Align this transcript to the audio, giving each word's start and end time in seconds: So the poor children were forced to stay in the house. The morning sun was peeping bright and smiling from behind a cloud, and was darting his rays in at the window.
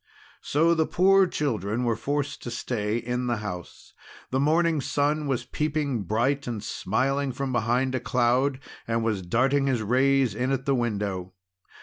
So 0.41 0.73
the 0.73 0.87
poor 0.87 1.27
children 1.27 1.83
were 1.83 1.95
forced 1.95 2.41
to 2.41 2.49
stay 2.49 2.97
in 2.97 3.27
the 3.27 3.37
house. 3.37 3.93
The 4.31 4.39
morning 4.39 4.81
sun 4.81 5.27
was 5.27 5.45
peeping 5.45 6.05
bright 6.05 6.47
and 6.47 6.63
smiling 6.63 7.31
from 7.31 7.51
behind 7.51 7.93
a 7.93 7.99
cloud, 7.99 8.57
and 8.87 9.03
was 9.03 9.21
darting 9.21 9.67
his 9.67 9.83
rays 9.83 10.33
in 10.33 10.51
at 10.51 10.65
the 10.65 10.73
window. 10.73 11.33